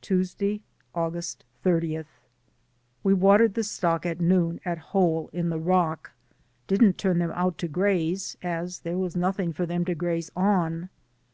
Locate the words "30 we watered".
1.64-3.52